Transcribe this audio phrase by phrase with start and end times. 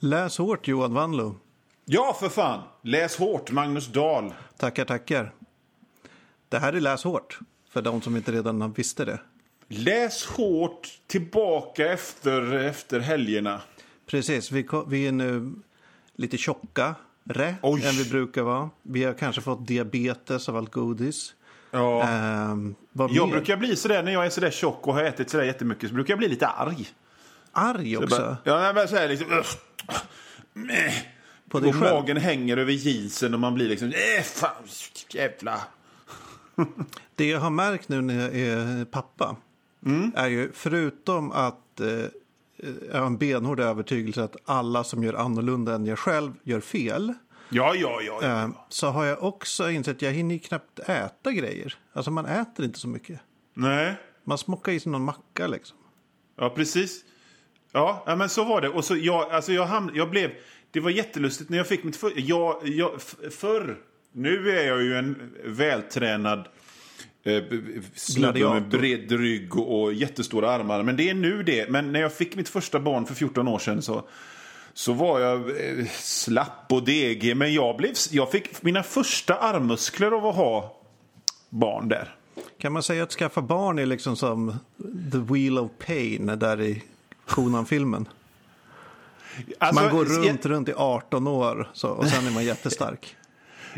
[0.00, 1.36] Läs hårt Johan Wanlo.
[1.84, 2.62] Ja, för fan!
[2.82, 4.34] Läs hårt, Magnus Dahl.
[4.56, 5.32] Tackar, tackar.
[6.48, 7.38] Det här är Läs hårt,
[7.70, 9.20] för de som inte redan visste det.
[9.68, 13.60] Läs hårt tillbaka efter, efter helgerna.
[14.06, 15.52] Precis, vi, vi är nu
[16.14, 16.94] lite tjockare
[17.62, 17.86] Oj.
[17.86, 18.70] än vi brukar vara.
[18.82, 21.34] Vi har kanske fått diabetes av allt godis.
[21.70, 22.08] Ja.
[22.92, 25.88] Vad Jag brukar bli sådär när jag är sådär tjock och har ätit sådär jättemycket
[25.88, 26.88] så brukar jag bli lite arg.
[27.52, 28.16] Arg också.
[28.16, 29.32] bara, ja, men såhär liksom...
[29.32, 29.56] Öff.
[31.48, 31.94] På dig och själv?
[31.94, 33.88] magen hänger över jeansen och man blir liksom...
[33.88, 34.64] Äh, fan,
[35.10, 35.60] jävla...
[37.14, 39.36] Det jag har märkt nu när jag är pappa
[39.86, 40.12] Mm.
[40.16, 41.88] är ju förutom att eh,
[42.92, 47.14] jag har en benhård övertygelse att alla som gör annorlunda än jag själv gör fel.
[47.48, 48.18] Ja, ja, ja.
[48.22, 48.42] ja.
[48.42, 51.74] Eh, så har jag också insett att jag hinner knappt äta grejer.
[51.92, 53.20] Alltså man äter inte så mycket.
[53.54, 53.94] Nej.
[54.24, 55.76] Man smockar i sig någon macka liksom.
[56.36, 57.04] Ja, precis.
[57.72, 58.68] Ja, men så var det.
[58.68, 60.30] Och så jag, alltså jag, hamn, jag blev...
[60.70, 62.90] Det var jättelustigt när jag fick mitt för, jag, jag,
[63.30, 63.78] Förr...
[64.12, 66.48] Nu är jag ju en vältränad
[67.24, 67.42] eh,
[67.94, 70.82] snubbe med bred rygg och, och jättestora armar.
[70.82, 71.70] Men det är nu det.
[71.70, 74.02] Men när jag fick mitt första barn för 14 år sedan så,
[74.74, 77.36] så var jag eh, slapp och degig.
[77.36, 80.80] Men jag, blev, jag fick mina första armmuskler av att ha
[81.50, 82.14] barn där.
[82.58, 84.56] Kan man säga att skaffa barn är liksom som
[85.12, 86.82] the wheel of pain där i
[87.28, 88.08] Conan-filmen?
[89.58, 93.14] Alltså, Man går jag- runt, runt i 18 år så, och sen är man jättestark.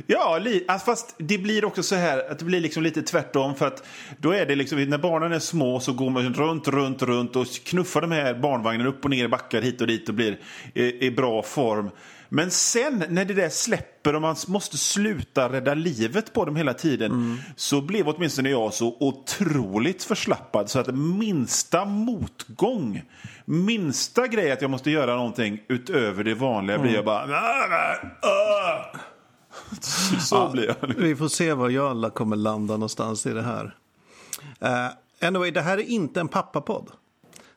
[0.06, 3.54] Ja, li- alltså, fast det blir också så här att det blir liksom lite tvärtom.
[3.54, 3.86] För att
[4.18, 7.46] då är det liksom, när barnen är små så går man runt, runt, runt och
[7.64, 10.38] knuffar de här barnvagnen upp och ner i backar hit och dit och blir
[10.74, 11.90] i, i bra form.
[12.32, 16.74] Men sen när det där släpper och man måste sluta rädda livet på dem hela
[16.74, 23.02] tiden så blev åtminstone jag så otroligt förslappad så att minsta motgång,
[23.44, 27.26] minsta grej att jag måste göra någonting utöver det vanliga blir jag bara...
[27.26, 28.98] "Nej, nej, ah."
[30.20, 30.94] Så blir jag.
[30.96, 33.76] Vi får se var jag kommer landa någonstans i det här.
[34.62, 36.90] Uh, anyway, det här är inte en pappapodd.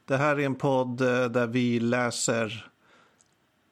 [0.07, 2.65] Det här är en podd eh, där vi läser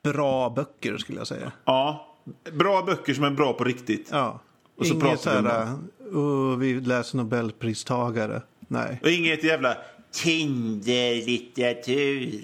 [0.04, 1.52] bra böcker skulle jag säga.
[1.66, 2.08] Ja,
[2.54, 4.10] bra böcker som är bra på riktigt.
[4.12, 4.40] Ja.
[4.76, 5.78] Och så Inget pratar vi här,
[6.16, 8.42] uh, vi läser Nobelpristagare.
[8.60, 9.00] Nej.
[9.04, 9.78] Och inget jävla
[10.12, 12.42] Tinder-litteratur.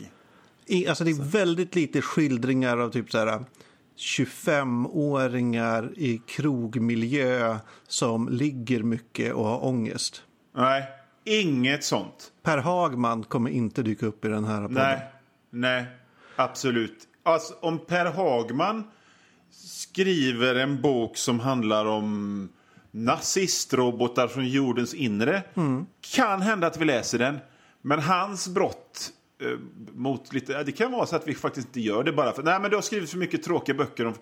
[0.65, 3.45] I, alltså det är väldigt lite skildringar av typ så här
[3.97, 7.57] 25-åringar i krogmiljö
[7.87, 10.23] som ligger mycket och har ångest.
[10.55, 10.83] Nej,
[11.23, 12.31] inget sånt.
[12.43, 14.73] Per Hagman kommer inte dyka upp i den här podden.
[14.73, 15.01] Nej,
[15.49, 15.85] nej,
[16.35, 17.06] absolut.
[17.27, 18.83] Alltså, om Per Hagman
[19.51, 22.49] skriver en bok som handlar om
[22.91, 25.43] nazistrobotar från jordens inre
[26.13, 27.39] kan hända att vi läser den.
[27.81, 29.09] Men hans brott
[29.41, 29.59] eh,
[29.93, 30.63] mot lite...
[30.63, 32.43] Det kan vara så att vi faktiskt inte gör det bara för...
[32.43, 34.13] Nej, men du har skrivit för mycket tråkiga böcker om...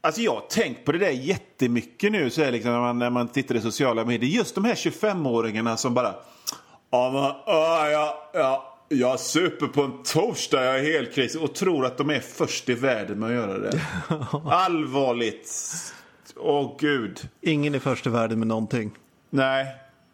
[0.00, 3.10] Alltså jag har tänkt på det där jättemycket nu så är liksom, när, man, när
[3.10, 4.30] man tittar i sociala medier.
[4.30, 6.14] Just de här 25-åringarna som bara...
[6.90, 11.86] Ja, men, ja, ja, jag super på en torsdag, jag är helt kris och tror
[11.86, 13.80] att de är först i världen med att göra det.
[14.44, 15.50] Allvarligt.
[16.36, 17.28] Åh gud.
[17.40, 18.98] Ingen är först i världen med någonting.
[19.30, 19.66] Nej,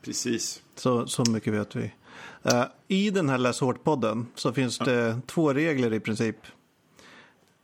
[0.04, 0.62] precis.
[0.76, 1.92] Så, så mycket vet vi.
[2.42, 6.36] Eh, I den här Läs hårt-podden så finns det två regler i princip.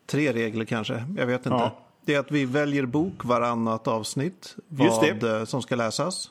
[0.06, 1.50] Tre regler kanske, jag vet inte.
[1.50, 1.78] Ja.
[2.04, 4.56] Det är att vi väljer bok varannat avsnitt.
[4.68, 5.38] Just Vad det.
[5.38, 6.30] Eh, som ska läsas.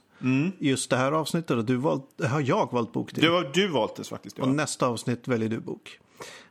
[0.60, 3.24] Just det här avsnittet har, du valt, har jag valt bok till.
[3.24, 4.38] Du har du valt det faktiskt.
[4.38, 4.44] Ja.
[4.44, 6.00] Och nästa avsnitt väljer du bok.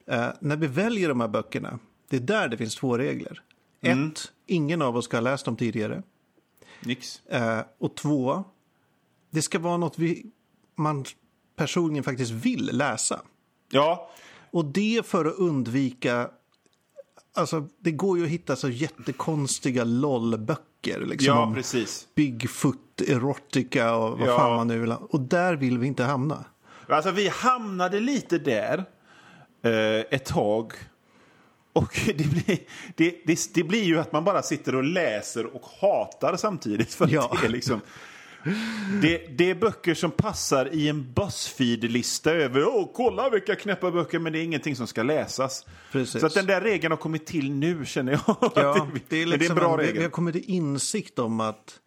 [0.06, 1.78] Eh, när vi väljer de här böckerna,
[2.08, 3.42] det är där det finns två regler.
[3.80, 4.08] Mm.
[4.08, 6.02] Ett, ingen av oss ska ha läst dem tidigare.
[6.80, 7.22] Nix.
[7.26, 8.44] Eh, och två,
[9.30, 10.26] det ska vara något vi,
[10.74, 11.04] man
[11.56, 13.20] personligen faktiskt vill läsa.
[13.70, 14.10] Ja,
[14.50, 16.30] Och det för att undvika,
[17.34, 20.71] alltså det går ju att hitta så jättekonstiga LOL-böcker.
[20.86, 22.06] Liksom, ja precis.
[22.14, 24.36] Bigfoot, erotica och vad Ja.
[24.36, 24.98] fan man nu vill ha.
[25.10, 26.44] Och där vill vi inte hamna.
[26.88, 28.84] Alltså vi hamnade lite där
[29.64, 30.72] eh, ett tag.
[31.72, 32.58] Och det blir,
[32.96, 36.94] det, det, det blir ju att man bara sitter och läser och hatar samtidigt.
[36.94, 37.36] För Ja.
[37.40, 37.80] det, är liksom,
[39.02, 44.18] det, det är böcker som passar i en Buzzfeed-lista över Åh, kolla vilka knäppa böcker,
[44.18, 45.66] men det är ingenting som ska läsas.
[45.92, 46.20] Precis.
[46.20, 48.36] Så att den där regeln har kommit till nu känner jag.
[48.54, 50.02] Ja, det, det är, liksom det är en bra en, vi, vi regel.
[50.02, 51.80] har kommit till insikt om att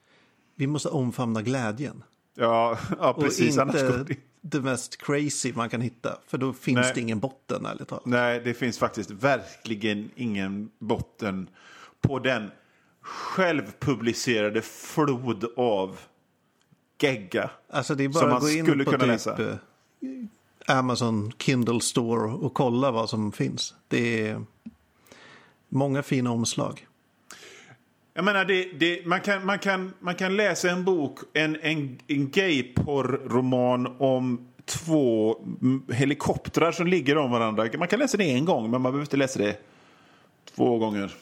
[0.56, 2.04] vi måste omfamna glädjen.
[2.36, 3.56] Ja, ja, Och precis.
[3.56, 6.18] Går inte det mest crazy man kan hitta.
[6.28, 6.92] För då finns Nej.
[6.96, 8.06] det ingen botten, ärligt talat.
[8.06, 11.50] Nej, det finns faktiskt verkligen ingen botten
[12.02, 12.52] på den
[13.02, 15.98] självpublicerade flod av
[16.98, 17.50] gegga.
[17.70, 19.50] Alltså det är bara att gå in skulle på kunna typ läsa.
[19.50, 19.56] eh,
[20.78, 23.74] Amazon Kindle Store och kolla vad som finns.
[23.88, 24.42] Det är,
[25.70, 26.88] Många fina omslag.
[28.14, 32.00] Jag menar, det, det, man, kan, man, kan, man kan läsa en bok, en, en,
[32.08, 35.36] en gayporr-roman om två
[35.92, 37.68] helikoptrar som ligger om varandra.
[37.78, 39.58] Man kan läsa det en gång, men man behöver inte läsa det
[40.56, 41.14] två gånger.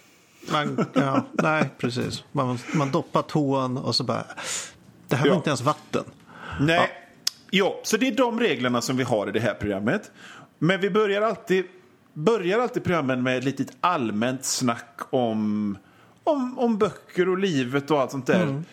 [0.52, 2.24] Man, ja, nej, precis.
[2.31, 4.26] Man, man doppar tån och så bara...
[5.08, 5.36] Det här var Ja.
[5.38, 6.04] inte ens vatten.
[6.60, 6.90] Nej.
[7.50, 7.80] Ja.
[7.84, 10.12] så det är de reglerna som vi har i det här programmet.
[10.60, 11.66] Men vi börjar alltid,
[12.14, 15.78] börjar alltid programmen med ett litet allmänt snack om,
[16.24, 18.64] om, om böcker och livet och allt sånt där.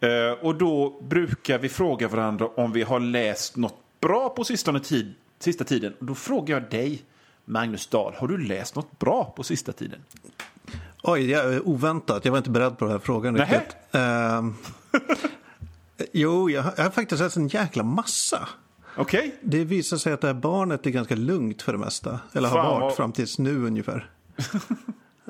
[0.00, 4.80] Eh, och då brukar vi fråga varandra om vi har läst något bra på sistone
[4.80, 5.94] tid, sista tiden.
[5.98, 7.02] Och då frågar jag dig,
[7.44, 10.00] Magnus Dahl, har du läst något bra på sista tiden?
[11.02, 12.24] Oj, jag, är oväntat.
[12.24, 13.76] Jag var inte beredd på den här frågan riktigt.
[13.92, 14.54] Ehm,
[16.12, 18.48] jo, jag, har- jag har faktiskt läst en jäkla massa.
[18.96, 19.34] Okej?
[19.42, 22.20] Det visar sig att det här barnet är ganska lugnt för det mesta.
[22.32, 24.10] Eller har Fan, varit vad- fram tills nu ungefär.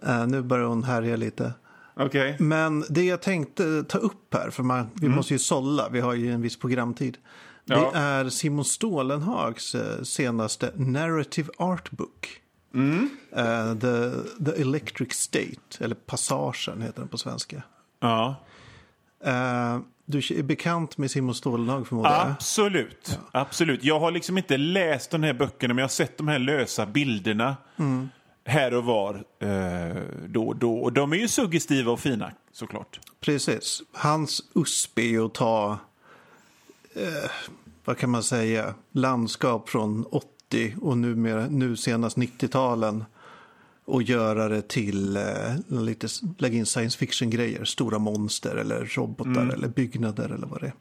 [0.02, 1.52] Eh, nu börjar hon härja lite.
[1.96, 2.36] Okej.
[2.38, 6.14] Men det jag tänkte ta upp här, för man, vi måste ju sålla, vi har
[6.14, 7.18] ju en viss programtid.
[7.70, 7.80] Mm.
[7.82, 7.90] Ja.
[7.92, 12.40] Det är Simon Stålenhags eh, senaste Narrative Art Book.
[12.74, 13.10] Mm.
[13.36, 14.10] Eh, the,
[14.44, 17.62] the Electric State, eller Passagen heter den på svenska.
[18.00, 18.36] Ja.
[19.24, 19.78] Eh,
[20.10, 22.30] du är bekant med Simon Stålenhag förmodar jag?
[22.30, 23.18] Absolut.
[23.32, 23.84] Absolut.
[23.84, 26.86] Jag har liksom inte läst de här böckerna men jag har sett de här lösa
[26.86, 27.56] bilderna
[28.44, 30.74] här och var eh, då och då.
[30.74, 33.00] Och de är ju suggestiva och fina såklart.
[33.20, 33.82] Precis.
[33.92, 35.78] Hans USP är ju att ta,
[36.94, 37.30] eh,
[37.84, 40.06] vad kan man säga, landskap från
[40.50, 43.04] 80 och numera, nu senast 90-talen
[43.84, 45.22] och göra det till eh,
[45.68, 50.72] lite, lägga in science fiction-grejer, stora monster eller robotar eller byggnader eller vad det är.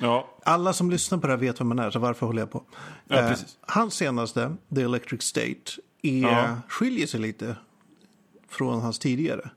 [0.00, 2.50] Ja, Alla som lyssnar på det här vet vem man är, så varför håller jag
[2.50, 2.62] på?
[3.08, 6.56] Ja, Eh, hans senaste, The Electric State, är, Ja.
[6.68, 7.56] skiljer sig lite
[8.48, 9.50] från hans tidigare.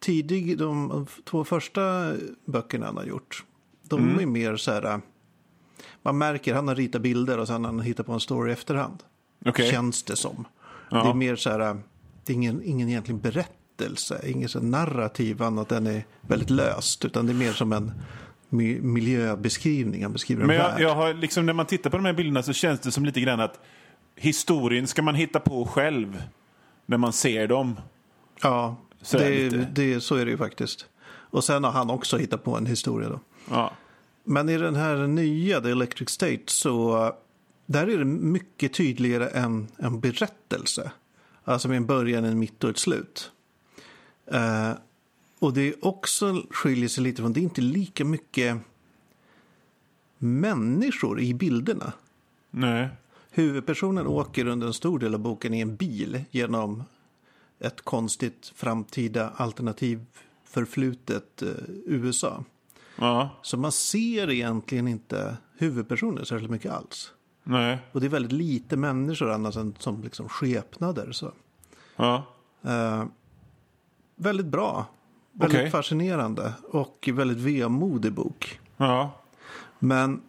[0.00, 2.12] Tidig, de två första
[2.44, 3.44] böckerna han har gjort,
[3.82, 4.18] de Mm.
[4.20, 5.00] är mer så här...
[6.02, 8.52] Man märker, han har ritat bilder och sen har han hittat på en story i
[8.52, 9.02] efterhand.
[9.46, 9.70] okej.
[9.70, 10.44] Känns det som.
[10.90, 11.02] Ja.
[11.02, 11.76] Det är mer så här, eh,
[12.24, 17.04] det är ingen, ingen egentligen berättelse, ingen så narrativ annat än är väldigt löst.
[17.04, 17.92] Utan det är mer som en
[18.50, 22.04] mi- miljöbeskrivning, han beskriver en Men jag, jag har liksom, när man tittar på de
[22.06, 23.60] här bilderna så känns det som lite grann att
[24.16, 26.22] historien ska man hitta på själv
[26.86, 27.76] när man ser dem.
[28.42, 30.86] Ja, Så det det, så är det ju faktiskt.
[31.30, 33.20] Och sen har han också hittat på en historia då.
[33.50, 33.70] Ja.
[34.24, 37.12] Men i den här nya, The Electric State, så
[37.70, 40.92] där är det mycket tydligare än en berättelse.
[41.44, 43.30] Alltså med en början, en mitt och ett slut.
[44.26, 44.72] Eh,
[45.38, 48.56] och det är också skiljer sig lite från, det är inte lika mycket
[50.18, 51.92] människor i bilderna.
[52.50, 52.88] Nej.
[53.30, 56.84] Huvudpersonen åker under en stor del av boken i en bil genom
[57.58, 60.04] ett konstigt framtida alternativ
[60.44, 61.48] förflutet eh,
[61.86, 62.44] USA.
[62.96, 63.30] Ja.
[63.42, 67.12] Så man ser egentligen inte huvudpersonen särskilt mycket alls.
[67.50, 67.78] Nej.
[67.92, 71.12] Och det är väldigt lite människor annars än som liksom skepnader.
[71.12, 71.32] Så.
[71.96, 72.24] Ja.
[72.62, 73.04] Eh,
[74.16, 74.86] väldigt bra.
[75.32, 75.70] Väldigt Okej.
[75.70, 78.60] fascinerande och väldigt vemodig bok.
[78.76, 79.10] Ja.
[79.78, 80.20] Men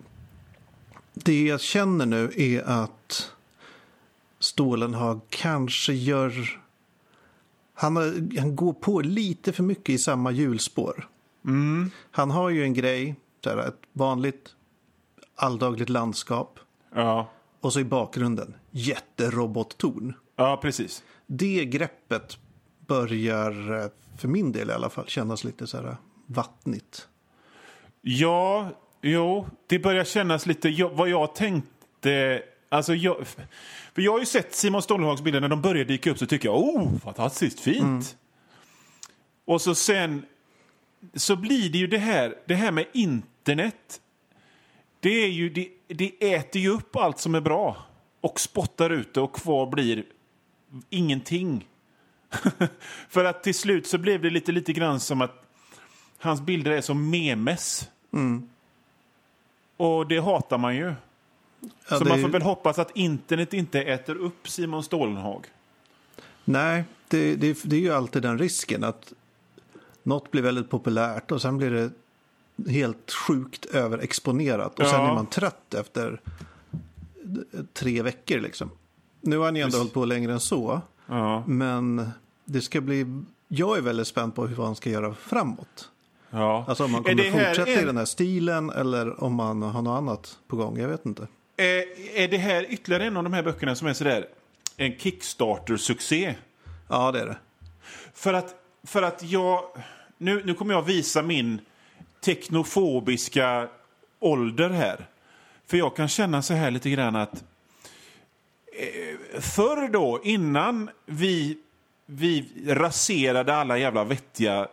[1.13, 3.31] det jag känner nu är att
[4.39, 6.61] Stålenhag kanske gör...
[7.73, 11.07] Han, har, han går på lite för mycket i samma hjulspår.
[11.45, 11.91] Mm.
[12.11, 13.15] Han har ju en grej,
[13.45, 14.55] ett vanligt
[15.35, 16.59] alldagligt landskap.
[16.95, 17.29] Ja.
[17.61, 20.13] Och så i bakgrunden, jätterobottorn.
[20.35, 21.03] Ja, precis.
[21.27, 22.37] Det greppet
[22.87, 27.07] börjar, eh, för min del i alla fall, kännas lite så här vattnigt.
[28.01, 28.69] Ja,
[29.01, 32.43] jo, det börjar kännas lite jag, vad jag tänkte.
[32.69, 33.27] Alltså jag,
[33.93, 36.49] för jag har ju sett Simon Stålenhags bilder när de börjar dyka upp så tycker
[36.49, 38.17] jag oh, fantastiskt fint.
[39.45, 40.25] Och så sen
[41.13, 44.01] så blir det ju det här, det här med internet.
[44.99, 47.77] Det, är ju, det, det äter ju upp allt som är bra
[48.21, 50.03] och spottar ut det och kvar blir
[50.89, 51.67] ingenting.
[53.09, 55.45] För att till slut så blev det lite, lite grann som att
[56.17, 57.89] hans bilder är som memes.
[59.77, 60.93] Och det hatar man ju.
[61.89, 65.45] Ja, så man får väl hoppas att internet inte äter upp Simon Stålenhag.
[66.45, 69.13] Nej, det, det, det är ju alltid den risken att
[70.03, 71.91] något blir väldigt populärt och sen blir det
[72.69, 75.09] helt sjukt överexponerat och sen Ja.
[75.09, 76.21] är man trött efter
[77.53, 78.69] eh, tre veckor liksom.
[79.21, 81.43] Nu har ju ändå hållit på längre än så, Ja.
[81.47, 82.09] men
[82.45, 83.05] det ska bli...
[83.47, 85.89] Jag är väldigt spänd på hur han ska göra framåt.
[86.29, 86.65] Ja.
[86.67, 89.97] Alltså om man kommer fortsätta i en- den här stilen eller om man har något
[89.97, 90.77] annat på gång.
[90.79, 91.27] Jag vet inte.
[91.57, 91.83] Är,
[92.19, 94.27] är det här ytterligare en av de här böckerna som är sådär
[94.77, 96.35] en Kickstarter-succé?
[96.87, 97.37] Ja, det är det.
[98.13, 99.63] För att, för att jag...
[100.17, 101.59] Nu, nu kommer jag visa min
[102.21, 103.67] teknofobiska
[104.19, 105.05] ålder här.
[105.67, 107.43] För jag kan känna så här lite grann att...
[108.79, 111.57] Eh, förr då, innan vi,
[112.05, 114.67] vi raserade alla jävla vettiga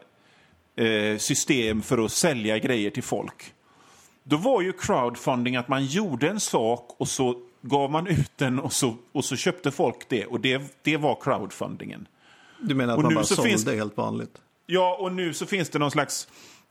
[0.76, 3.52] eh, system för att sälja grejer till folk.
[4.22, 8.58] Då var ju crowdfunding att man gjorde en sak och så gav man ut den
[8.60, 10.26] och så, och så köpte folk det.
[10.26, 12.08] Och det, det var crowdfundingen.
[12.60, 14.40] Du menar att Och man bara så sålde finns- helt vanligt?
[14.66, 16.28] Ja, och nu så finns det någon slags...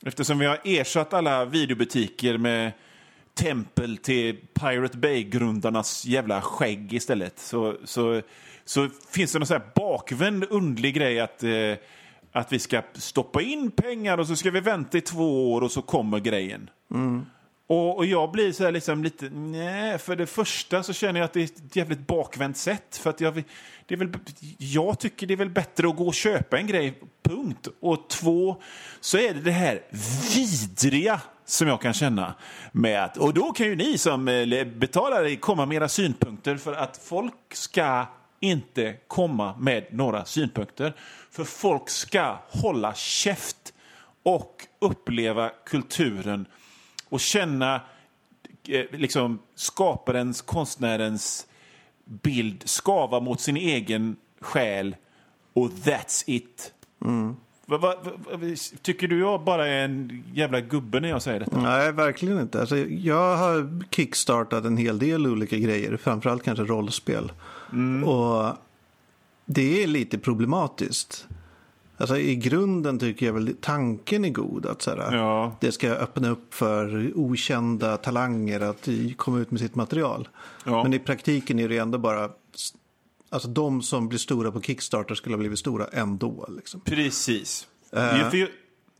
[0.07, 2.71] Eftersom vi har ersatt alla videobutiker med
[3.33, 8.21] tempel till Pirate Bay-grundarnas jävla skägg istället så, så,
[8.65, 11.73] så finns det någon här bakvänd underlig grej att, eh,
[12.31, 15.71] att vi ska stoppa in pengar och så ska vi vänta i två år och
[15.71, 16.69] så kommer grejen.
[17.67, 21.33] Och, och jag blir så liksom lite, nej, för det första så känner jag att
[21.33, 22.97] det är ett jävligt bakvänt sätt.
[22.97, 23.43] För att jag,
[23.85, 24.13] det är väl,
[24.57, 26.93] jag tycker det är väl bättre att gå och köpa en grej,
[27.25, 27.67] punkt.
[27.79, 28.61] Och två,
[28.99, 29.81] så är det det här
[30.35, 32.35] vidriga som jag kan känna
[32.71, 36.73] med att, och då kan ju ni som eh, betalar komma med era synpunkter för
[36.73, 38.05] att folk ska
[38.39, 40.93] inte komma med några synpunkter.
[41.31, 43.73] För folk ska hålla käft
[44.23, 46.45] och uppleva kulturen
[47.09, 47.81] och känna
[48.67, 51.47] eh, liksom, skaparens, konstnärens
[52.05, 54.95] bild skava mot sin egen själ
[55.53, 56.73] och that's it.
[57.67, 61.39] Va, va, va, va, tycker du jag bara är en jävla gubbe när jag säger
[61.39, 61.61] detta?
[61.61, 62.59] Nej, verkligen inte.
[62.59, 67.31] Alltså, jag har kickstartat en hel del olika grejer, framförallt kanske rollspel.
[68.05, 68.53] Och
[69.45, 71.27] det är lite problematiskt.
[71.97, 74.65] Alltså, I grunden tycker jag väl tanken är god.
[74.65, 75.55] Att så här, Ja.
[75.59, 78.87] Det ska öppna upp för okända talanger att
[79.17, 80.27] komma ut med sitt material.
[80.65, 80.83] Ja.
[80.83, 82.29] Men i praktiken är det ändå bara...
[83.35, 86.49] Alltså de som blir stora på Kickstarter skulle ha blivit stora ändå.
[86.55, 86.81] Liksom.
[86.81, 87.67] Precis.
[87.91, 88.01] Eh.
[88.39, 88.47] Jag-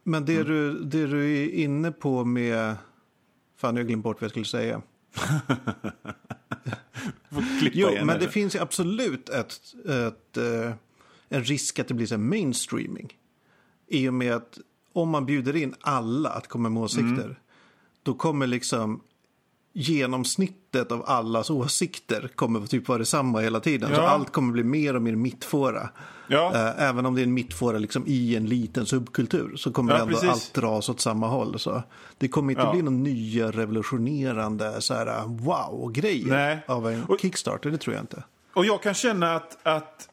[0.04, 2.75] Men det, du, det du är inne på med...
[3.58, 4.82] Fan, jag glömt bort vad jag skulle säga.
[7.74, 8.20] Jo, men här.
[8.20, 9.54] det finns ju absolut ett,
[9.89, 10.74] ett, eh,
[11.30, 13.13] en risk att det blir så mainstreaming.
[13.88, 14.58] I och med att
[14.94, 17.36] om man bjuder in alla att komma med åsikter, Mm.
[18.04, 19.01] då kommer liksom
[19.75, 23.89] genomsnittet av allas åsikter kommer typ vara detsamma hela tiden.
[23.96, 24.08] Så Ja.
[24.08, 25.89] allt kommer bli mer och mer mittfåra.
[26.27, 26.51] Ja.
[26.55, 30.00] Eh, Även om det är en mittfåra liksom i en liten subkultur så kommer Ja,
[30.00, 30.29] ändå precis.
[30.29, 31.60] allt dras åt samma håll.
[31.60, 31.84] Så
[32.17, 32.72] det kommer inte Ja.
[32.72, 37.70] bli någon nya revolutionerande så här, wow-grejer av en Och- Kickstarter.
[37.72, 38.24] Det tror jag inte.
[38.53, 40.10] Och jag kan känna att, att,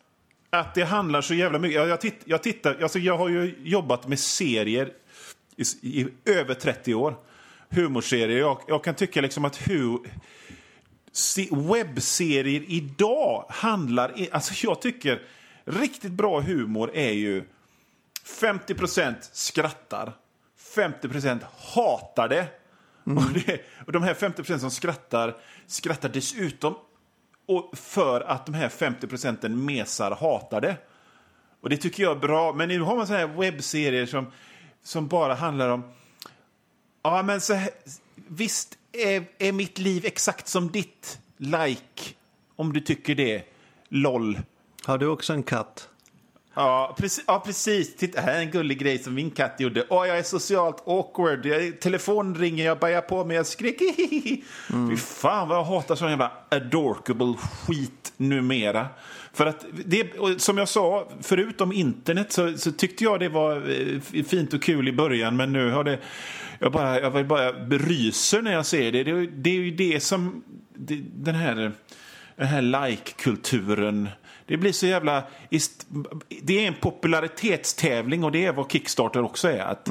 [0.50, 1.76] att det handlar så jävla mycket.
[1.76, 4.92] Jag, jag, titt, jag, tittar, alltså jag har ju jobbat med serier
[5.56, 5.62] i,
[6.00, 7.14] i över 30 år.
[7.72, 8.38] Humorserier.
[8.38, 9.98] Jag, jag kan tycka liksom att hu,
[11.12, 14.14] se, webbserier idag handlar...
[14.32, 15.22] Alltså jag tycker
[15.64, 17.44] riktigt bra humor är ju
[18.24, 20.12] 50% skrattar,
[20.74, 21.38] 50
[21.74, 22.46] hatar det.
[23.04, 23.60] Och, det.
[23.86, 25.36] och de här 50% som skrattar
[25.66, 26.74] skrattar dessutom
[27.46, 30.76] och för att de här 50 procenten mesar hatar det.
[31.60, 32.52] Och det tycker jag är bra.
[32.52, 34.26] Men nu har man så här webbserier som,
[34.82, 35.92] som bara handlar om...
[37.02, 37.70] Ja, men så här,
[38.14, 41.18] visst är, är mitt liv exakt som ditt.
[41.36, 42.14] Like,
[42.56, 43.44] om du tycker det.
[43.88, 44.40] LOL.
[44.84, 45.88] Har du också en katt?
[46.54, 47.24] Ja, precis.
[47.26, 47.96] Ja, precis.
[47.96, 49.84] Titta, här är en gullig grej som min katt gjorde.
[49.88, 51.46] Åh, jag är socialt awkward.
[51.46, 53.86] Jag, telefon ringer, jag bajar på mig, jag skriker.
[54.90, 57.34] Fy fan vad jag hatar sån jävla adorkable
[57.66, 58.86] skit numera.
[59.32, 60.06] För att, det,
[60.38, 64.88] som jag sa, förutom internet så, så tyckte jag det var eh, fint och kul
[64.88, 65.98] i början, men nu har det...
[66.58, 69.04] Jag bara, jag bara- bara ryser när jag ser det.
[69.04, 70.42] Det, det är ju det som...
[70.74, 71.72] Det, den här,
[72.36, 74.08] den här like-kulturen...
[74.46, 75.24] Det blir så jävla...
[76.42, 79.60] Det är en popularitetstävling och det är vad Kickstarter också är.
[79.60, 79.88] Att,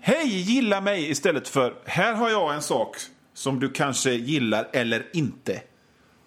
[0.00, 2.96] Hej, gilla mig istället för här har jag en sak
[3.34, 5.62] som du kanske gillar eller inte.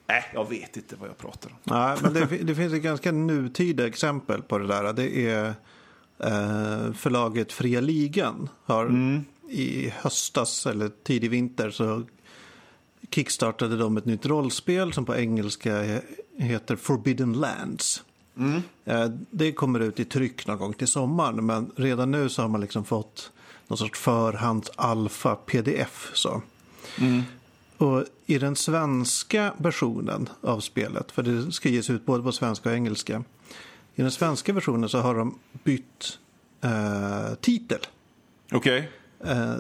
[0.08, 1.58] Nej, jag vet inte vad jag pratar om.
[1.64, 4.94] Nej, men det, det finns ett ganska nutida exempel på det där.
[4.94, 5.46] Det är
[6.20, 8.50] eh, förlaget Fria Ligan.
[8.66, 8.86] Har
[9.50, 12.04] i höstas eller tidig vinter så
[13.12, 16.02] kickstartade de ett nytt rollspel som på engelska he-
[16.38, 18.04] heter Forbidden Lands.
[18.86, 22.50] Eh, Det kommer ut i tryck någon gång till sommaren men redan nu så har
[22.50, 23.32] man liksom fått
[23.68, 26.12] någon sorts förhands alfa pdf.
[26.14, 26.42] Så.
[27.78, 32.70] Och i den svenska versionen av spelet, för det ska ges ut både på svenska
[32.70, 33.24] och engelska.
[33.96, 36.20] I den svenska versionen så har de bytt
[36.62, 37.80] eh, titel.
[38.52, 38.78] Okej.
[38.80, 38.86] Eh,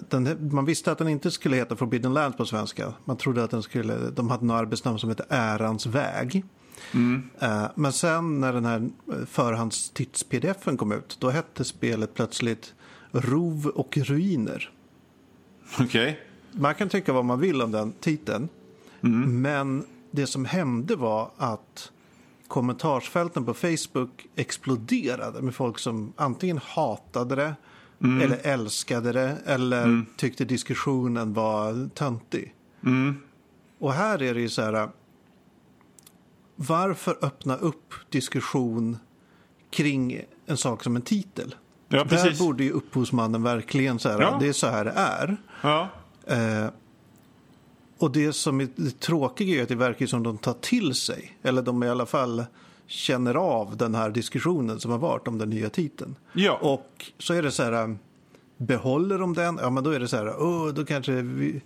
[0.09, 2.93] den, man visste att den inte skulle heta Forbidden Lands på svenska.
[3.05, 6.43] Man trodde att den skulle, de hade något arbetsnamn som heter Ärans väg.
[7.39, 8.89] Eh, men sen när den här
[9.25, 12.73] förhandstids-pdfen kom ut, då hette spelet plötsligt
[13.11, 14.71] Rov och ruiner.
[15.79, 16.19] Okej.
[16.51, 18.49] Man kan tycka vad man vill om den titeln.
[19.27, 21.91] Men det som hände var att
[22.47, 27.55] kommentarsfälten på Facebook exploderade med folk som antingen hatade det
[28.01, 32.55] eller älskade det eller tyckte diskussionen var töntig.
[33.79, 34.89] Och här är det ju så här.
[36.55, 38.97] Varför öppna upp diskussion
[39.71, 41.55] kring en sak som en titel?
[41.87, 44.37] Ja, Där borde ju upphovsmannen verkligen säga Ja.
[44.39, 45.37] det är så här det är.
[45.61, 45.89] Ja.
[46.27, 46.69] Eh,
[47.97, 51.37] och det som är det tråkiga är att det verkar som de tar till sig,
[51.43, 52.45] eller de i alla fall
[52.89, 56.15] känner av den här diskussionen som har varit om den nya titeln.
[56.33, 56.57] Ja.
[56.61, 57.97] Och så är det så här,
[58.57, 61.61] behåller de den, ja men då är det så här, oh, då kanske vi,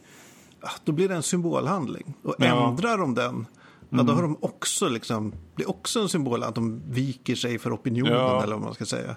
[0.84, 2.14] då blir det en symbolhandling.
[2.24, 2.46] Och Ja.
[2.46, 2.70] Mm.
[2.70, 3.46] ändrar de den,
[3.90, 7.76] ja, då har de också liksom, blir också en symbol att de viker sig för
[7.76, 8.44] opinionen Ja.
[8.44, 9.16] eller vad man ska säga.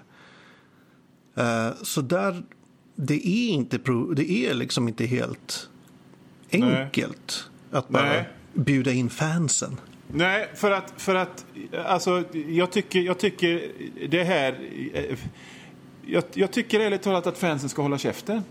[1.35, 2.43] Eh, så där,
[2.95, 3.79] det är inte,
[4.15, 5.69] det är liksom inte helt
[6.51, 8.29] enkelt att bara Nej.
[8.53, 9.77] bjuda in fansen.
[10.07, 11.45] Nej, för att, för att
[11.85, 13.71] alltså, jag, tycker, jag tycker
[14.09, 14.59] det här...
[14.93, 15.17] eh,
[16.09, 18.41] Jag, jag tycker ärligt talat att fansen ska hålla käften.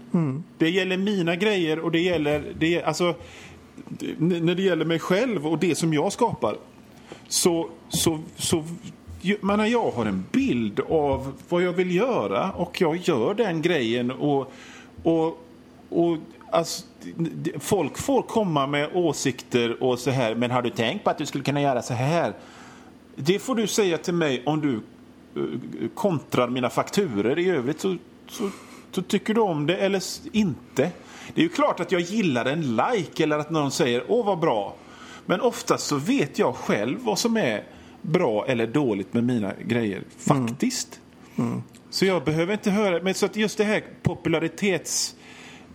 [0.58, 2.44] Det gäller mina grejer och det gäller...
[2.58, 3.14] Det, alltså,
[4.18, 6.56] när det gäller mig själv och det som jag skapar
[7.28, 7.68] så...
[7.88, 8.64] så, så
[9.40, 14.10] menar, jag har en bild av vad jag vill göra och jag gör den grejen.
[14.10, 14.52] och,
[15.02, 15.38] och,
[15.88, 16.18] och
[16.56, 16.82] alltså,
[17.58, 21.26] Folk får komma med åsikter och så här, men har du tänkt på att du
[21.26, 22.32] skulle kunna göra så här?
[23.16, 24.75] Det får du säga till mig om du
[25.42, 27.38] eh, kontrar mina fakturer.
[27.38, 27.96] I övrigt så,
[28.28, 28.50] så,
[28.92, 30.90] så tycker du om det eller inte.
[31.34, 34.38] Det är ju klart att jag gillar en like eller att någon säger åh vad
[34.38, 34.75] bra.
[35.26, 37.64] Men oftast så vet jag själv vad som är
[38.02, 40.02] bra eller dåligt med mina grejer.
[40.18, 41.00] Faktiskt.
[41.90, 43.02] Så jag behöver inte höra.
[43.02, 43.82] Men så att just det här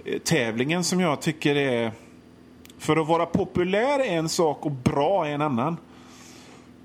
[0.02, 1.92] popularitetstävlingen som jag tycker är...
[2.78, 5.78] För att vara populär är en sak och bra är en annan.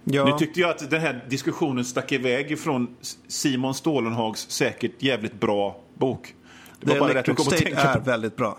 [0.05, 2.97] Ja, Nu tyckte jag att den här diskussionen stack iväg ifrån
[3.29, 6.35] Simon Stålenhags säkert jävligt bra bok.
[6.81, 7.91] Det var The bara Electric att State tänka är på.
[7.91, 8.05] Mm.
[8.05, 8.59] väldigt bra.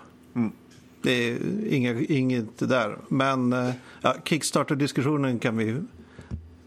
[1.02, 1.38] Det är
[1.70, 2.98] inga, inget där.
[3.08, 5.78] Men eh, ja, Kickstarter-diskussionen kan vi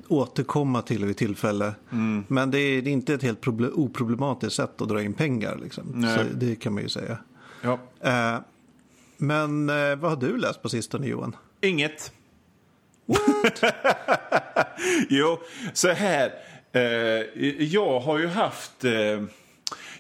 [0.09, 1.75] återkomma till vid tillfälle.
[1.93, 2.25] Mm.
[2.29, 5.59] Men det är inte ett helt proble- oproblematiskt sätt att dra in pengar.
[5.63, 6.07] Liksom.
[6.35, 7.19] Det kan man ju säga.
[7.63, 7.79] Ja.
[8.01, 8.39] Eh,
[9.17, 11.37] men eh, vad har du läst på sistone Johan?
[11.61, 12.13] Inget.
[15.09, 15.39] jo,
[15.73, 16.33] så här.
[16.73, 16.83] Eh,
[17.65, 18.85] jag har ju haft...
[18.85, 19.23] Eh,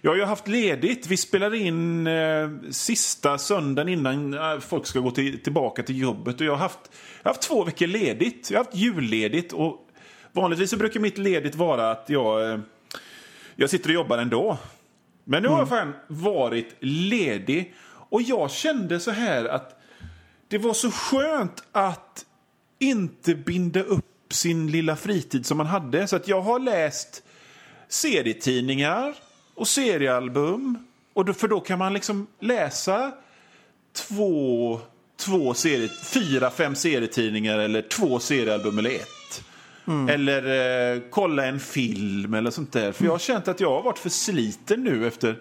[0.03, 1.07] jag har ju haft ledigt.
[1.07, 6.41] Vi spelar in eh, sista söndagen innan eh, folk ska gå till, tillbaka till jobbet.
[6.41, 6.79] Och jag har, haft,
[7.23, 8.51] jag har haft två veckor ledigt.
[8.51, 9.53] Jag har haft julledigt.
[9.53, 9.89] Och
[10.33, 12.59] vanligtvis brukar mitt ledigt vara att jag, eh,
[13.57, 14.59] jag sitter och jobbar ändå.
[15.31, 17.75] Men nu har jag fan varit ledig.
[17.87, 19.81] Och jag kände så här att
[20.49, 22.25] det var så skönt att
[22.79, 26.07] inte binda upp sin lilla fritid som man hade.
[26.07, 27.23] Så att jag har läst
[27.89, 29.15] serietidningar
[29.55, 30.79] och seriealbum.
[31.13, 33.13] Och då, för då kan man liksom läsa
[33.93, 34.81] två,
[35.17, 39.20] två serie, fyra, fem serietidningar eller två seriealbum eller ett.
[39.91, 40.09] Mm.
[40.09, 42.93] Eller eh, kolla en film eller sånt där.
[42.93, 45.37] För jag har känt att jag har varit för sliten nu efter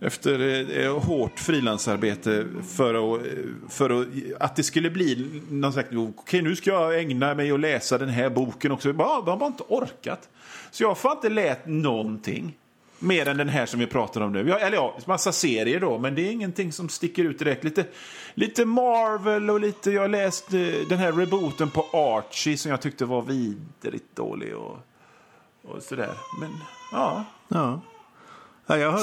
[0.00, 3.32] efter eh, eh hårt frilansarbete för, att, eh,
[3.68, 4.08] för att,
[4.40, 8.08] att det skulle bli någon slags, okej nu ska jag ägna mig och läsa den
[8.08, 8.88] här boken också.
[8.88, 10.28] Jag bara, ah, har bara inte orkat.
[10.70, 12.56] Så jag har fan inte läst någonting.
[13.02, 14.48] Mer än den här som vi pratar om nu.
[14.48, 17.64] Jag, eller ja, massa serier då, men det är ingenting som sticker ut direkt.
[17.64, 17.86] Lite,
[18.34, 22.80] lite Marvel och lite, jag har läst eh, den här rebooten på Archie som jag
[22.80, 24.78] tyckte var vidrigt dålig och,
[25.62, 26.12] och sådär.
[26.40, 26.50] Men
[26.92, 27.80] ja, Ja.
[28.66, 29.00] Ja, jag, har,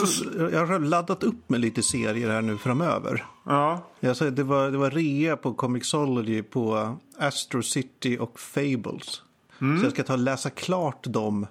[0.52, 3.26] jag har laddat upp med lite serier här nu framöver.
[3.46, 3.86] ja.
[4.00, 9.22] Jag sa, det, var, det var rea på Comixology på Astro City och Fables.
[9.62, 9.80] Mm.
[9.80, 11.48] Så jag ska ta och läsa klart dem.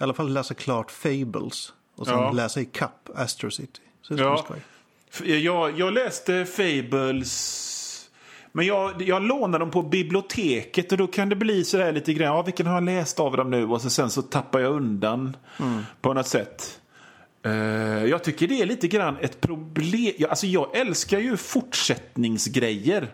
[0.00, 1.72] I alla fall läsa klart Fables.
[1.96, 2.32] Och sen Ja.
[2.32, 3.80] läsa i kapp Astro City.
[4.02, 4.46] Så det Ja.
[5.12, 8.10] F- Jag, jag läste Fables,
[8.52, 12.34] men jag, jag lånade dem på biblioteket och då kan det bli sådär lite grann,
[12.36, 13.64] ja vilken har jag läst av dem nu?
[13.66, 15.36] Och så, sen så tappar jag undan
[16.00, 16.80] på något sätt.
[17.42, 17.52] Eh,
[18.04, 20.12] jag tycker det är lite grann ett problem.
[20.18, 23.08] Jag, alltså jag älskar ju fortsättningsgrejer.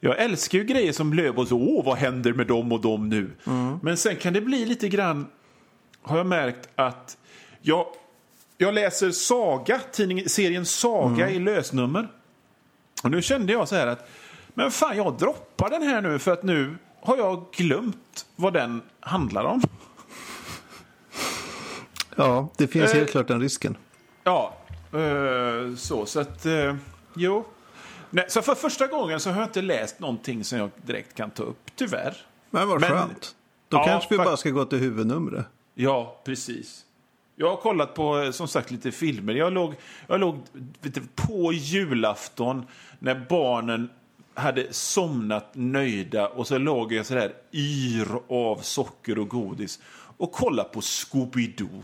[0.00, 3.30] Jag älskar ju grejer som så, åh vad händer med dem och dem nu?
[3.82, 5.26] Men sen kan det bli lite grann,
[6.02, 7.18] har jag märkt att
[7.60, 7.86] jag,
[8.58, 12.08] jag läser Saga, tidningen, serien Saga i lösnummer.
[13.02, 14.08] Och nu kände jag så här att,
[14.54, 18.82] men fan jag droppar den här nu för att nu har jag glömt vad den
[19.00, 19.62] handlar om.
[22.16, 22.96] Ja, det finns Eh.
[22.98, 23.76] helt klart den risken.
[24.24, 24.56] Ja,
[24.92, 26.06] eh, så.
[26.06, 26.76] Så att, eh,
[27.14, 27.44] jo.
[28.10, 31.30] Nej, så för första gången så har jag inte läst någonting som jag direkt kan
[31.30, 32.16] ta upp, tyvärr.
[32.50, 33.34] Men vad skönt.
[33.68, 35.46] Då Ja, kanske vi bara ska gå till huvudnumret.
[35.74, 36.84] Ja, precis.
[37.36, 39.34] Jag har kollat på, eh, som sagt, lite filmer.
[39.34, 39.74] Jag låg,
[40.06, 40.40] jag låg
[40.80, 42.66] vet du, på julafton
[42.98, 43.90] när barnen
[44.34, 49.80] hade somnat nöjda och så låg jag sådär yr av socker och godis
[50.16, 51.82] och kollade på Scooby-Doo.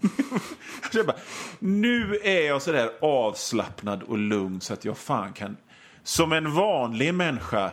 [0.92, 1.16] Jag bara,
[1.58, 5.56] nu är jag sådär avslappnad och lugn så att jag fan kan,
[6.02, 7.72] som en vanlig människa,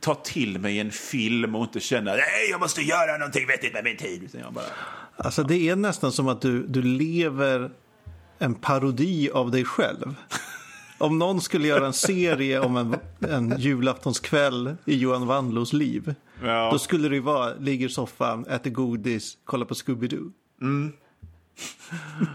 [0.00, 3.84] ta till mig en film och inte känna nej jag måste göra någonting vettigt med
[3.84, 4.22] min tid.
[4.22, 4.64] Utan jag bara,
[5.16, 7.70] Alltså det är nästan som att du, du lever
[8.38, 10.14] en parodi av dig själv.
[10.98, 12.96] Om någon skulle göra en serie om en,
[13.30, 16.14] en julaftonskväll i Johan Wandlos liv.
[16.42, 16.70] Ja.
[16.72, 20.32] Då skulle det vara, ligger i soffan, äter godis, kollar på Scooby-Doo.
[20.62, 20.92] Mm.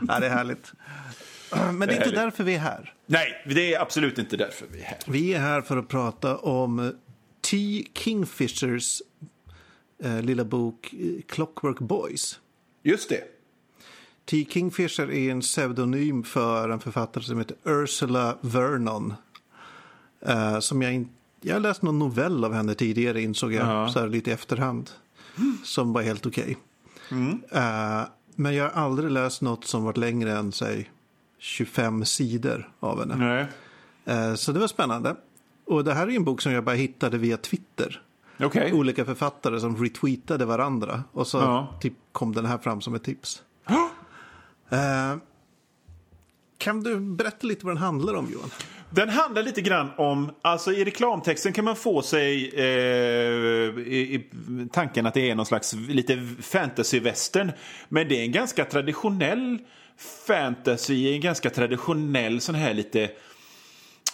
[0.08, 0.74] ja, det är härligt.
[1.52, 2.16] Men det är inte härligt.
[2.16, 2.94] därför vi är här.
[3.06, 4.98] nej, det är absolut inte därför vi är här.
[5.08, 6.94] Vi är här för att prata om
[7.44, 7.84] T.
[7.94, 9.02] Kingfishers
[10.04, 12.40] eh, lilla bok eh, Clockwork Boys.
[12.84, 13.24] Just det.
[14.26, 14.46] T.
[14.50, 19.14] Kingfisher är en pseudonym för en författare som heter Ursula Vernon.
[20.22, 21.10] Eh, som jag, in,
[21.42, 23.90] jag har läst någon novell av henne tidigare insåg jag, Ja.
[23.90, 24.90] så här lite i efterhand.
[25.64, 26.58] Som var helt okej.
[27.52, 28.02] Eh,
[28.36, 30.92] men jag har aldrig läst något som varit längre än, säg,
[31.38, 33.16] 25 sidor av henne.
[33.16, 33.46] Nej.
[34.18, 35.16] Eh, så det var spännande.
[35.66, 38.02] Och det här är en bok som jag bara hittade via Twitter.
[38.40, 38.74] Okej.
[38.74, 41.04] Olika författare som retweetade varandra.
[41.12, 41.76] Och så Ja.
[41.82, 43.44] typ kom den här fram som ett tips.
[44.70, 45.16] Eh,
[46.58, 48.50] kan du berätta lite vad den handlar om Johan?
[48.90, 52.66] Den handlar lite grann om, alltså i reklamtexten kan man få sig eh,
[53.80, 54.30] i, i
[54.72, 57.52] tanken att det är någon slags lite fantasy-western.
[57.90, 59.60] Men det är en ganska traditionell
[60.28, 63.10] fantasy, en ganska traditionell sån här lite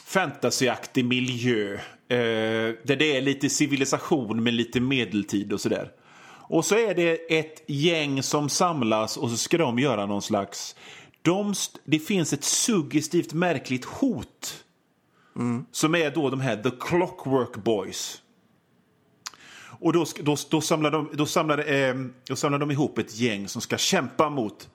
[0.10, 1.74] fantasyaktig miljö.
[2.08, 5.92] Eh, där det är lite civilisation med lite medeltid och sådär.
[6.50, 10.76] Och så är det ett gäng som samlas och så ska de göra någon slags...
[11.22, 11.54] De,
[11.86, 14.64] det finns ett suggestivt märkligt hot.
[15.72, 18.22] Som är då de här The Clockwork Boys.
[19.80, 21.96] Och då, då, då, samlar de, då, samlar, eh,
[22.28, 24.70] då samlar de ihop ett gäng som ska kämpa mot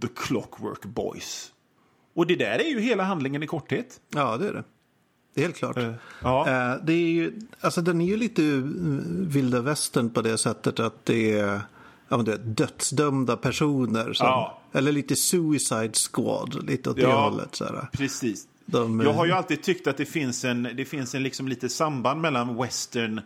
[0.00, 1.52] The Clockwork Boys.
[2.14, 4.00] Och det där är ju hela handlingen i korthet.
[4.14, 4.64] Ja, det är det.
[5.40, 5.76] Det är helt klart.
[6.22, 6.48] ja.
[6.48, 8.48] Eh, det är ju, alltså den är ju lite eh,
[9.28, 11.60] vilda västern på det sättet att det är
[12.08, 14.12] ja, men du vet, dödsdömda personer.
[14.12, 14.60] Som, Ja.
[14.72, 17.28] Eller lite suicide squad, lite åt det Ja.
[17.30, 17.54] hållet.
[17.54, 17.88] Så här.
[17.92, 18.46] Precis.
[18.66, 21.68] De, Jag har ju alltid tyckt att det finns en, det finns en liksom lite
[21.68, 23.20] samband mellan western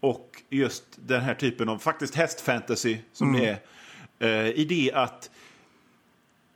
[0.00, 3.58] och just den här typen av faktiskt hästfantasy som det är.
[4.46, 5.30] Eh, I det att,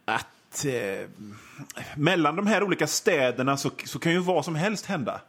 [0.04, 0.26] att
[0.64, 1.08] eh,
[1.96, 5.20] mellan de här olika städerna så, så kan ju vad som helst hända.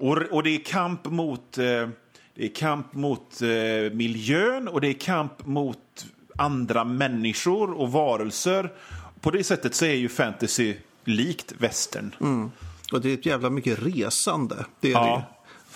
[0.00, 1.64] Och, och det är kamp mot, eh,
[2.34, 8.72] det är kamp mot eh, miljön och det är kamp mot andra människor och varelser.
[9.20, 10.74] På det sättet så är ju fantasy
[11.04, 12.14] likt västern.
[12.92, 14.64] Och det är ett jävla mycket resande.
[14.80, 15.22] Det är Ja.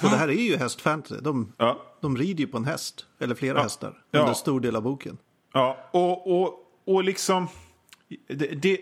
[0.00, 0.06] det.
[0.06, 1.20] Och det här är ju hästfantasy.
[1.20, 1.82] De, Ja.
[2.00, 3.06] de rider ju på en häst.
[3.20, 3.62] Eller flera Ja.
[3.62, 3.92] hästar.
[4.10, 4.18] Ja.
[4.18, 5.18] Under en stor del av boken.
[5.52, 6.54] Ja, och, och,
[6.86, 7.48] och liksom...
[8.26, 8.80] Det, det,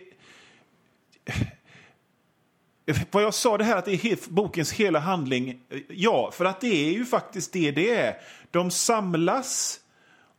[3.10, 5.60] vad jag sa det här att det är bokens hela handling.
[5.88, 8.16] Ja, för att det är ju faktiskt det det är.
[8.50, 9.80] De samlas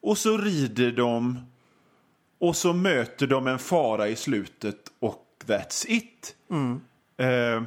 [0.02, 1.40] och så rider de
[2.40, 6.36] och så möter de en fara i slutet och that's it.
[7.18, 7.64] Eh,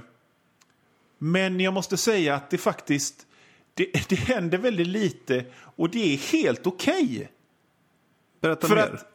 [1.18, 3.26] men jag måste säga att det faktiskt
[3.74, 7.30] det, det händer väldigt lite och det är helt okej.
[8.40, 8.82] Berätta För mer.
[8.82, 9.13] att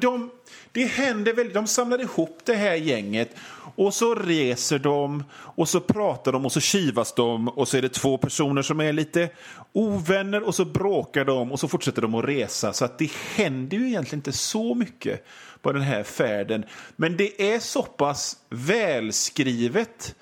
[0.00, 0.30] de,
[0.72, 3.36] det händer väl, de samlar ihop det här gänget
[3.74, 7.82] och så reser de och så pratar de och så kivas de och så är
[7.82, 9.28] det två personer som är lite
[9.72, 12.72] ovänner och så bråkar de och så fortsätter de att resa.
[12.72, 15.24] Så att det händer ju egentligen inte så mycket
[15.62, 16.64] på den här färden.
[16.96, 20.14] Men det är så pass välskrivet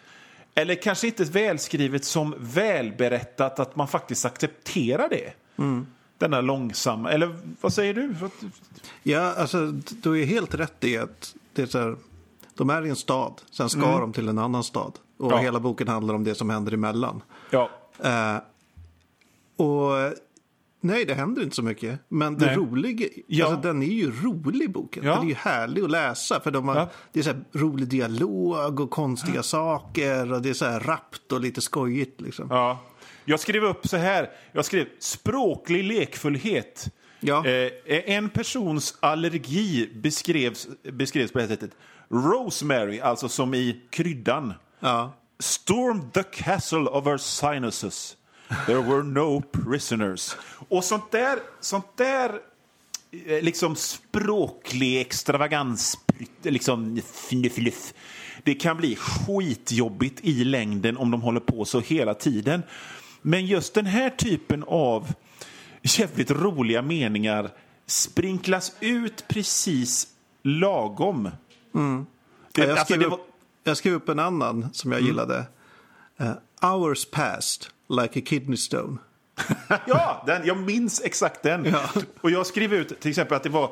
[0.55, 5.33] eller kanske inte välskrivet som välberättat att man faktiskt accepterar det.
[5.59, 5.87] Mm.
[6.21, 8.15] Denna långsamma, eller vad säger du?
[9.03, 9.67] Ja, alltså
[10.03, 11.97] du är helt rätt i att det är så här,
[12.55, 14.93] de är i en stad, sen ska de till en annan stad.
[15.19, 15.37] Och Mm.
[15.39, 15.43] Ja.
[15.43, 17.23] hela boken handlar om det som händer emellan.
[17.51, 17.71] Ja,
[18.03, 18.37] Eh,
[19.57, 19.93] och
[20.83, 22.01] Nej, det händer inte så mycket.
[22.09, 22.57] Men det Nej.
[22.57, 23.47] roliga, Ja.
[23.47, 25.05] alltså, den är ju rolig boken.
[25.05, 25.15] Ja.
[25.15, 26.41] Den är ju härlig att läsa.
[26.41, 26.89] För de har, Ja.
[27.13, 30.33] det är så här rolig dialog och konstiga saker.
[30.33, 32.47] Och det är så här rappt och lite skojigt liksom.
[32.51, 32.79] Ja.
[33.25, 34.31] Jag skrev upp så här.
[34.53, 36.89] Jag skrev språklig lekfullhet.
[37.21, 37.47] Ja.
[37.47, 41.71] Eh, en persons allergi beskrevs, beskrevs på det här sättet.
[42.11, 44.55] Rosemary, alltså som i kryddan.
[44.81, 45.13] Ja.
[45.39, 48.17] Stormed the castle of her sinuses.
[48.67, 50.37] There were no prisoners.
[50.69, 52.31] Och sånt där, sånt där
[53.27, 55.99] eh, liksom språklig extravagans,
[56.43, 57.01] liksom
[57.55, 57.93] fluff.
[58.45, 62.63] Det kan bli skitjobbigt i längden om de håller på så hela tiden.
[63.23, 65.13] Men just den här typen av
[65.83, 67.51] jävligt roliga meningar
[67.87, 70.07] sprinklas ut precis
[70.43, 71.23] lagom.
[71.25, 71.31] Det,
[71.73, 72.05] Ja,
[72.55, 73.25] jag, alltså, skrev det upp, Mm.
[73.65, 75.45] jag skrev upp en annan som jag gillade.
[76.19, 78.99] Eh, hours passed like a kidney stone.
[79.87, 81.65] Ja, den, jag minns exakt den.
[81.65, 81.81] Ja.
[82.21, 83.65] Och jag skrev ut till exempel att det var,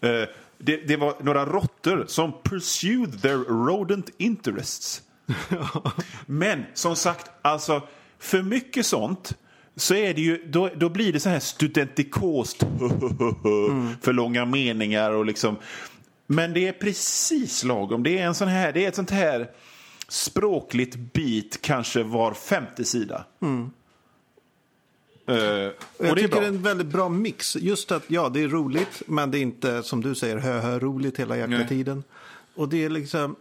[0.00, 3.36] eh, det, det var några råttor som pursued their
[3.66, 5.02] rodent interests.
[6.26, 7.82] Men som sagt, alltså
[8.18, 9.36] för mycket sånt
[9.76, 12.58] så är det ju, då, då blir det så här studentikost,
[14.02, 15.56] för långa meningar och liksom.
[16.26, 18.02] Men det är precis lagom.
[18.02, 19.50] Det är en sån här, det är ett sånt här
[20.08, 23.24] språkligt bit kanske var femte sida.
[25.28, 26.40] Eh, och Jag det tycker bra.
[26.40, 27.56] det är en väldigt bra mix.
[27.56, 31.36] Just att ja, det är roligt, men det är inte som du säger hö-hö-roligt hela
[31.36, 31.68] jäkla Nej.
[31.68, 32.04] tiden.
[32.54, 33.36] Och det är liksom,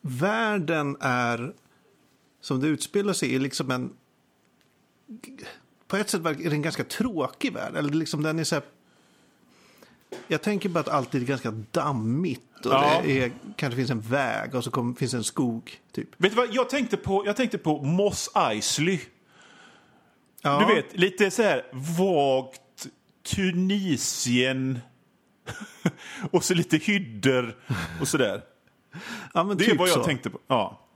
[0.00, 1.52] världen är,
[2.40, 3.92] som det utspelar sig i, liksom en,
[5.88, 7.76] på ett sätt är det en ganska tråkig värld.
[7.76, 8.64] Eller liksom den är så här,
[10.28, 13.00] jag tänker bara att allt är ganska dammigt och Ja.
[13.04, 15.80] det är, kanske finns en väg och så kom, finns en skog.
[15.92, 16.08] Typ.
[16.16, 19.00] Vet du vad, jag tänkte på, jag tänkte på Moss Eisley.
[20.42, 21.66] Ja, Du vet, lite så här
[21.98, 22.60] vagt
[23.34, 24.78] Tunisien
[26.30, 27.56] och så lite hyddor
[28.00, 28.42] och sådär.
[29.34, 30.04] ja, Det är typ vad jag så.
[30.04, 30.38] tänkte på.
[30.46, 30.86] Ja.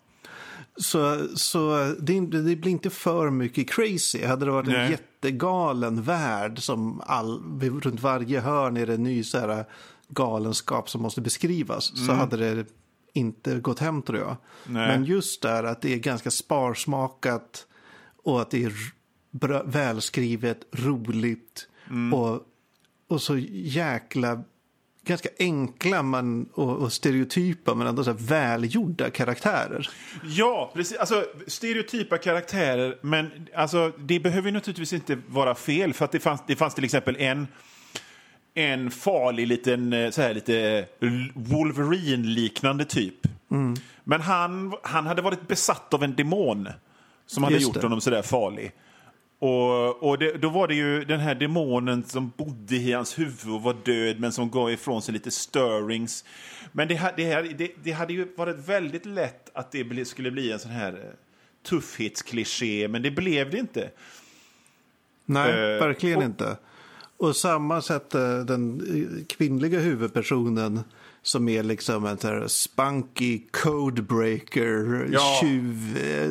[0.76, 4.24] Så, så det, det blir inte för mycket crazy.
[4.24, 4.90] Hade det varit en Nej.
[4.90, 9.64] jättegalen värld som all, runt varje hörn är det en ny så här,
[10.08, 12.66] galenskap som måste beskrivas så hade det
[13.12, 14.36] inte gått hem tror jag.
[14.66, 14.88] Nej.
[14.88, 17.66] Men just där att det är ganska sparsmakat
[18.24, 18.72] och att det är
[19.64, 21.68] välskrivet, roligt
[22.12, 22.40] och,
[23.08, 24.44] och så jäkla
[25.04, 29.88] ganska enkla men, och, och stereotypa men ändå så välgjorda karaktärer.
[30.24, 30.96] Ja, precis.
[30.96, 35.92] Alltså, stereotypa karaktärer, men alltså, det behöver naturligtvis inte vara fel.
[35.92, 37.46] För att det fanns, det fanns till exempel en,
[38.54, 40.86] en farlig liten, eh, så här lite
[41.34, 43.14] Wolverine-liknande typ.
[44.04, 46.68] Men han, han hade varit besatt av en demon
[47.26, 47.82] som hade Just gjort det.
[47.82, 48.72] honom sådär farlig.
[49.44, 53.54] Och, och det, då var det ju den här demonen som bodde i hans huvud
[53.54, 56.24] och var död men som gav ifrån sig lite störings.
[56.72, 60.52] Men det, det, här, det, det hade ju varit väldigt lätt att det skulle bli
[60.52, 60.98] en sån här eh,
[61.68, 63.90] tuffhetskliché, men det blev det inte.
[65.26, 66.56] Nej, Eh, verkligen och- inte.
[67.16, 68.82] Och samma sätt eh, den
[69.28, 70.80] kvinnliga huvudpersonen
[71.26, 75.38] som är liksom en här spunky codebreaker, Ja.
[75.40, 76.30] tjuv, eh,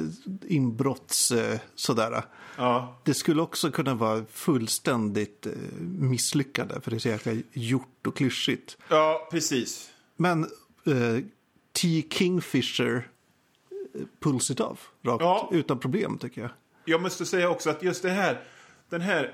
[0.55, 2.23] inbrotts, eh, sådär.
[2.57, 3.01] Ja.
[3.05, 5.51] Det skulle också kunna vara fullständigt eh,
[5.81, 8.77] misslyckande för det är så jäkla gjort och klyschigt.
[8.87, 9.89] Ja, precis.
[10.17, 10.43] Men
[10.85, 11.23] eh,
[11.81, 12.03] T.
[12.09, 13.07] Kingfisher
[14.19, 15.49] pulls it off rakt Ja.
[15.51, 16.51] utan problem tycker jag.
[16.85, 18.41] Jag måste säga också att just det här,
[18.89, 19.33] den här...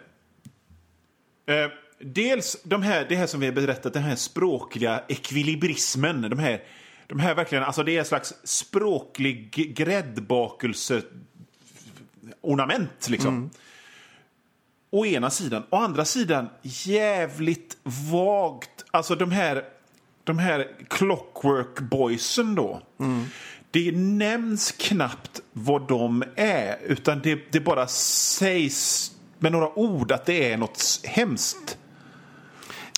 [1.45, 6.21] Eh, dels de här, det här som vi har berättat, den här språkliga ekvilibrismen.
[6.21, 6.63] De här,
[7.07, 11.01] de här verkligen, alltså det är en slags språklig gräddbakelse
[12.41, 13.49] ornament liksom.
[14.91, 15.63] Å ena sidan.
[15.69, 17.77] Å andra sidan jävligt
[18.11, 18.85] vagt.
[18.91, 19.63] Alltså de här,
[20.23, 22.81] de här clockwork boysen då.
[23.71, 30.25] Det nämns knappt vad de är, utan det, det bara sägs med några ord att
[30.25, 31.77] det är något hemskt.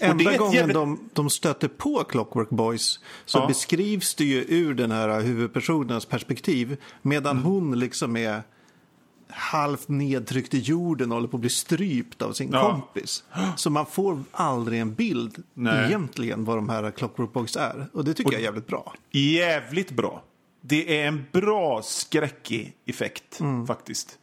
[0.01, 3.47] Enda gången jävligt- de, de stöter på Clockwork Boys så Ja.
[3.47, 6.77] beskrivs det ju ur den här huvudpersonens perspektiv.
[7.01, 7.43] Medan Mm.
[7.43, 8.41] hon liksom är
[9.33, 12.71] halvt nedtryckt i jorden och håller på att bli strypt av sin Ja.
[12.71, 13.23] kompis.
[13.55, 15.85] Så man får aldrig en bild Nej.
[15.87, 17.87] egentligen vad de här Clockwork Boys är.
[17.93, 18.93] Och det tycker jag är jävligt bra.
[19.11, 20.23] Jävligt bra.
[20.61, 24.17] Det är en bra skräckig effekt faktiskt.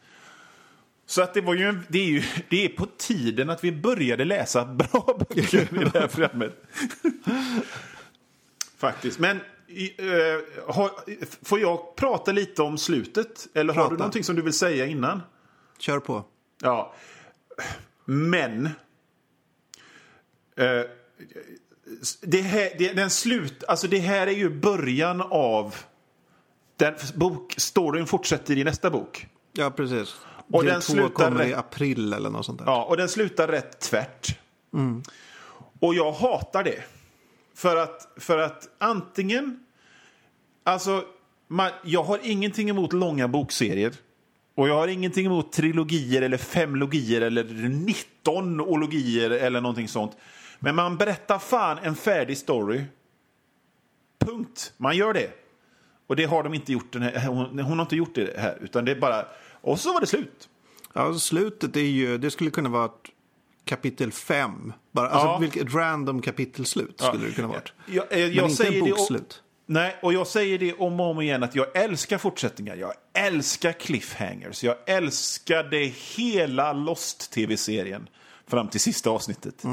[1.09, 3.71] Så att det var ju, en, det är ju det är på tiden att vi
[3.71, 6.63] började läsa bra böcker i det här programmet.
[8.77, 9.19] Faktiskt.
[9.19, 10.05] Men eh,
[10.67, 10.91] har,
[11.45, 13.47] får jag prata lite om slutet?
[13.53, 13.93] Eller har Prata.
[13.93, 15.21] du någonting som du vill säga innan?
[15.79, 16.23] Kör på.
[16.61, 16.93] Ja.
[18.05, 18.65] Men...
[20.55, 20.81] Eh,
[22.21, 25.75] det här, det, den slut, alltså det här är ju början av...
[26.77, 29.27] Den bok, storyn fortsätter i nästa bok.
[29.53, 30.15] Ja, precis.
[30.51, 32.65] Och Del den slutar kommer i rätt- april eller något sånt där.
[32.65, 34.39] Ja, och den slutar rätt tvärt.
[35.79, 36.83] Och jag hatar det.
[37.55, 39.59] För att, för att antingen...
[40.63, 41.03] Alltså,
[41.47, 43.93] man, jag har ingenting emot långa bokserier.
[44.55, 50.17] Och jag har ingenting emot trilogier eller femlogier eller 19 ologier eller någonting sånt.
[50.59, 52.83] Men man berättar fan en färdig story.
[54.19, 54.73] Punkt.
[54.77, 55.29] Man gör det.
[56.07, 56.93] Och det har de inte gjort.
[56.93, 58.57] Den här, hon, hon har inte gjort det här.
[58.61, 59.25] Utan det är bara...
[59.61, 60.49] Och så var det slut.
[60.93, 62.89] Ja, alltså slutet är ju, det skulle kunna vara
[63.65, 64.73] kapitel 5.
[64.91, 65.37] Bara, alltså Ja.
[65.37, 67.61] vilket random kapitelslut skulle det kunna vara.
[67.85, 69.43] Jag, eh, jag Men inte säger en bokslut.
[69.65, 72.75] Nej, och jag säger det om och om igen att jag älskar fortsättningar.
[72.75, 74.63] Jag älskar cliffhangers.
[74.63, 75.77] Jag älskade
[76.15, 78.09] hela Lost-tv-serien
[78.47, 79.63] fram till sista avsnittet.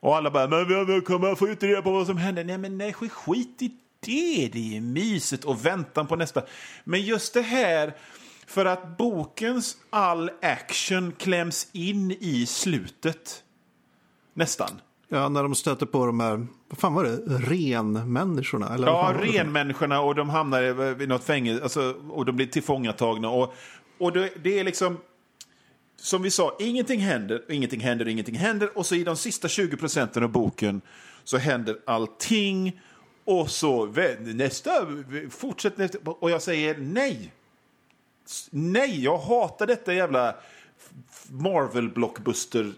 [0.00, 2.44] Och alla bara, men vi- kommer få inte reda på vad som händer.
[2.44, 3.68] Nej, men nej, skit i
[4.00, 4.50] det.
[4.52, 6.42] Det är mysigt och väntan på nästa.
[6.84, 7.94] Men just det här,
[8.46, 13.42] för att bokens all action kläms in i slutet.
[14.34, 14.80] Nästan.
[15.08, 18.74] Ja, när de stöter på de här, vad fan var det, renmänniskorna?
[18.74, 20.62] Eller Ja, renmänniskorna och de hamnar
[21.02, 23.28] i- något fängelse alltså, och de blir tillfångatagna.
[23.30, 23.54] Och,
[23.98, 24.98] och det, det är liksom,
[25.96, 28.78] som vi sa, ingenting händer, ingenting händer, ingenting händer.
[28.78, 30.80] Och så i de sista 20 procenten av boken
[31.24, 32.80] så händer allting.
[33.24, 33.86] Och så
[34.20, 34.70] nästa,
[35.30, 35.98] fortsätt nästa.
[36.04, 37.32] Och jag säger nej.
[38.50, 40.34] Nej, jag hatar detta jävla
[41.28, 42.72] Marvel-blockbuster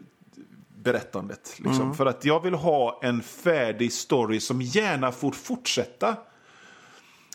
[0.82, 1.54] berättandet.
[1.58, 1.94] Liksom.
[1.94, 6.16] För att jag vill ha en färdig story som gärna får fortsätta.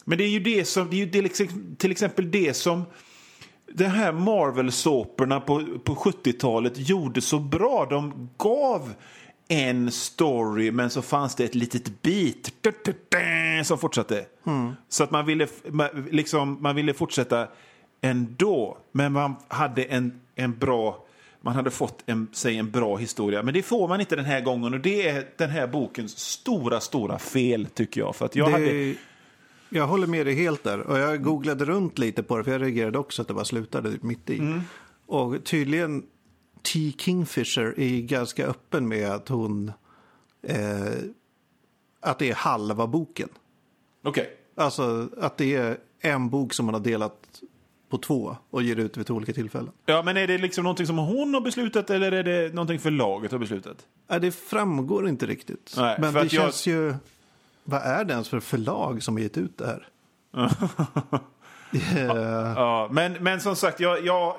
[0.05, 2.83] Men det är ju det som, det är ju det, liksom- till exempel det som
[3.73, 7.87] de här Marvel-såporna på, på 70-talet gjorde så bra.
[7.89, 8.93] De gav
[9.47, 12.53] en story men så fanns det ett litet bit
[13.63, 14.25] som fortsatte.
[14.89, 15.47] Så att man ville,
[16.11, 17.47] liksom, man ville fortsätta
[18.01, 18.77] ändå.
[18.91, 21.05] Men man hade en, en bra...
[21.41, 23.43] Man hade fått en, säg en bra historia.
[23.43, 24.73] Men det får man inte den här gången.
[24.73, 28.15] Och det är den här bokens stora, stora fel tycker jag.
[28.15, 28.95] För att jag det, hade...
[29.69, 30.79] Jag håller med dig helt där.
[30.79, 33.97] Och jag googlade runt lite på det, för jag reagerade också att det bara slutade
[34.01, 34.39] mitt i.
[34.39, 34.61] Mm.
[35.05, 36.03] Och tydligen,
[36.73, 36.93] T.
[36.97, 39.71] Kingfisher är ganska öppen med att hon...
[40.43, 40.93] Eh,
[41.99, 43.29] att det är halva boken.
[44.03, 44.29] Okej.
[44.55, 47.41] Alltså att det är en bok som man har delat
[47.91, 49.71] på två och ger ut vid två olika tillfällen.
[49.85, 53.31] Ja, men är det liksom någonting som hon har beslutat eller är det någonting förlaget
[53.31, 53.77] har beslutat?
[54.07, 55.73] Ja, det framgår inte riktigt.
[55.77, 56.93] Nej, Men det jag- känns ju...
[57.63, 59.87] Vad är det ens för förlag som har gett ut det här?
[61.95, 62.05] Eh,
[62.55, 64.35] Ja, men, men som sagt, jag, jag,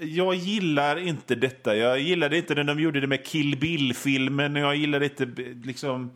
[0.00, 1.76] jag gillar inte detta.
[1.76, 4.56] Jag gillade inte när de gjorde det med Kill Bill-filmen.
[4.56, 5.24] Jag gillade inte
[5.64, 6.10] liksom...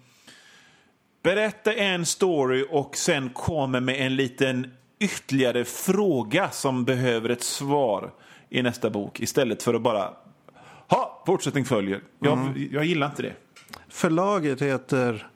[1.22, 8.12] Berätta en story och sen kommer med en liten ytterligare fråga som behöver ett svar
[8.48, 9.20] i nästa bok.
[9.20, 10.10] Istället för att bara...
[10.88, 12.00] Ha, fortsättning följer.
[12.18, 13.34] Jag, jag gillar inte det.
[13.88, 15.28] Förlaget heter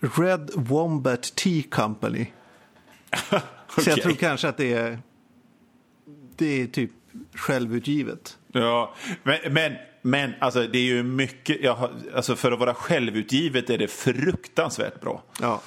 [0.00, 2.26] Red Wombat Tea Company.
[3.78, 4.98] Så jag tror kanske att det är,
[6.36, 6.90] det är typ
[7.34, 8.38] självutgivet.
[8.52, 9.72] Ja, men, men,
[10.02, 11.62] men alltså, det är ju mycket...
[11.62, 15.22] Jag, alltså, för att vara självutgivet är det fruktansvärt bra.
[15.40, 15.60] Ja.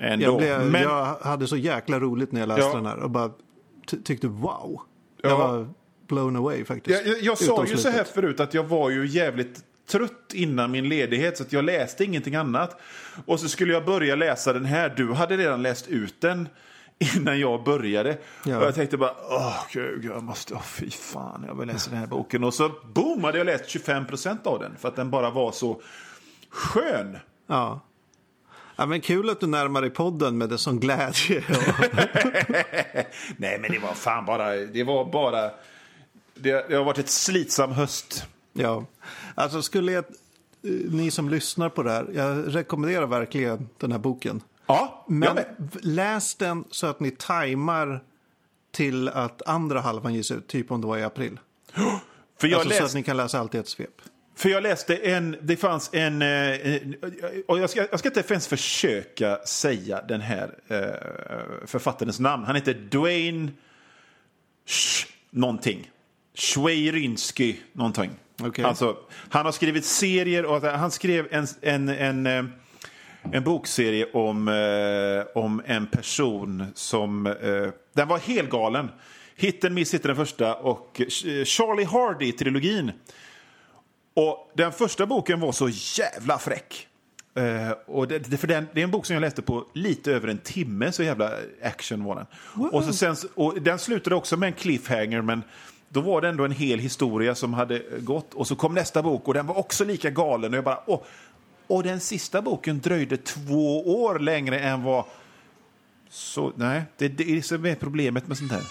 [0.00, 0.24] Ändå.
[0.24, 2.74] Jag, blev, men, jag hade så jäkla roligt när jag läste Ja.
[2.74, 3.30] den här och bara
[3.86, 4.80] ty- tyckte wow.
[5.22, 5.28] Ja.
[5.28, 5.68] Jag var
[6.08, 7.06] blown away faktiskt.
[7.06, 10.70] jag, jag, jag sa ju så här förut att jag var ju jävligt trött innan
[10.70, 12.80] min ledighet så att jag läste ingenting annat.
[13.26, 14.94] Och så skulle jag börja läsa den här.
[14.96, 16.48] Du hade redan läst ut den
[17.16, 18.18] innan jag började.
[18.44, 18.58] Ja.
[18.58, 21.98] Och jag tänkte bara, åh gud, jag måste, åh fy fan, jag vill läsa den
[21.98, 22.44] här boken.
[22.44, 25.52] Och så boom, hade jag läst 25 procent av den för att den bara var
[25.52, 25.80] så
[26.50, 27.16] skön.
[27.46, 27.80] Ja.
[28.80, 28.86] Ja.
[28.86, 31.44] men kul att du närmar dig podden med det som glädje.
[33.36, 35.50] Nej, men det var fan bara, det var bara,
[36.34, 38.26] det, det har varit ett slitsam höst.
[38.52, 38.84] ja.
[39.34, 43.98] Alltså skulle jag, eh, ni som lyssnar på det här, jag rekommenderar verkligen den här
[43.98, 44.42] boken.
[44.66, 45.38] Ja, Men
[45.82, 48.00] läs den så att ni tajmar
[48.70, 51.40] till att andra halvan ges ut, typ om det var i april.
[52.40, 54.02] För jag, alltså så att ni kan läsa allt i ett svep.
[54.40, 56.80] För jag läste en, det fanns en, eh, eh,
[57.46, 62.44] och jag ska, jag ska inte ens försöka säga den här eh, författarens namn.
[62.44, 63.48] Han heter Dwayne
[64.66, 65.90] Sh någonting.
[66.34, 68.10] Schweirinski någonting.
[68.42, 68.64] Okej.
[68.64, 68.96] Alltså,
[69.28, 72.52] han har skrivit serier och han skrev en, en, en,
[73.32, 74.48] en bokserie om,
[75.34, 77.34] om en person som...
[77.92, 78.88] Den var helt galen.
[79.36, 81.00] Hit and Miss heter den första och
[81.44, 82.92] Charlie Hardy-trilogin.
[84.14, 86.88] Och den första boken var så jävla fräck.
[87.34, 90.12] Eh, och det, det, för den, det är en bok som jag läste på lite
[90.12, 91.30] över en timme, så jävla
[91.62, 92.26] action var den.
[92.72, 95.42] Och, så sen, och den slutade också med en cliffhanger, men
[95.88, 98.34] då var det ändå en hel historia som hade gått.
[98.34, 100.50] Och så kom nästa bok och den var också lika galen.
[100.50, 101.00] Och, jag bara, åh.
[101.66, 105.04] och den sista boken dröjde två år längre än vad...
[106.08, 108.62] Så nej, det, det är som är problemet med sånt här.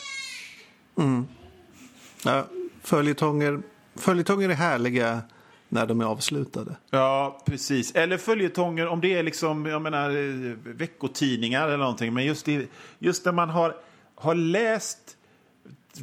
[2.24, 2.48] Ja,
[2.84, 3.62] följetonger,
[4.00, 5.22] följetonger är härliga
[5.70, 6.76] när de är avslutade.
[6.90, 7.92] Ja, precis.
[7.96, 12.14] Eller följetonger om det är liksom, jag menar, eh, veckotidningar eller någonting.
[12.14, 12.68] Men just, det,
[13.00, 13.76] just när man har,
[14.16, 15.18] har läst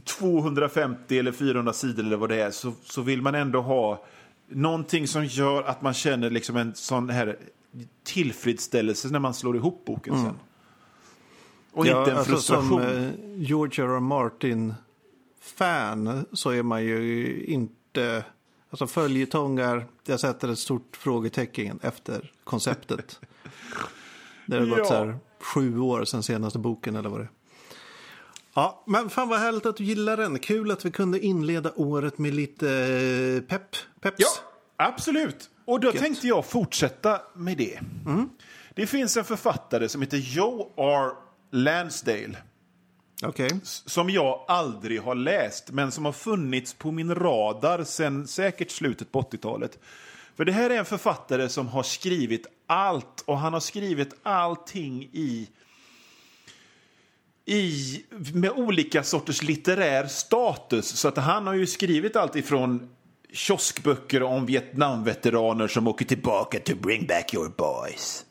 [0.05, 4.05] 250 eller 400 sidor eller vad det är så, så vill man ändå ha
[4.49, 7.39] någonting som gör att man känner liksom en sån här
[8.05, 10.35] tillfredsställelse när man slår ihop boken sen.
[11.73, 12.69] Och inte en alltså frustration.
[12.69, 13.89] Som eh, George R.
[13.89, 14.01] R.
[14.01, 14.77] Martin-fan
[16.33, 17.75] så är man ju inte...
[18.71, 23.21] Alltså följetongar, jag sätter ett stort frågetecken efter konceptet.
[24.47, 24.85] det har gått Ja.
[24.85, 27.31] så här sju år sedan senaste boken eller vad det är.
[28.55, 30.39] Ja, men fan vad härligt att du gillar den.
[30.39, 33.77] Kul att vi kunde inleda året med lite eh, pepp.
[34.01, 34.17] Peps.
[34.19, 34.27] Ja,
[34.77, 35.51] absolut.
[35.65, 35.97] Och då Gött.
[35.99, 37.81] tänkte jag fortsätta med det.
[38.75, 41.11] Det finns en författare som heter Joe R.
[41.51, 42.37] Lansdale
[43.23, 43.51] Okay.
[43.63, 49.13] som jag aldrig har läst, men som har funnits på min radar sen säkert slutet
[49.13, 49.79] på 80-talet.
[50.37, 55.03] För det här är en författare som har skrivit allt, och han har skrivit allting
[55.13, 55.49] i
[57.49, 58.05] i,
[58.35, 60.87] med olika sorters litterär status.
[60.87, 62.89] Så att han har ju skrivit allt ifrån
[63.33, 68.25] kioskböcker om Vietnamveteraner som åker tillbaka to bring back your boys